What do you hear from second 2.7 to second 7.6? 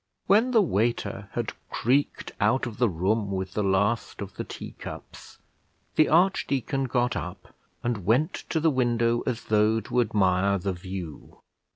the room with the last of the teacups, the archdeacon got up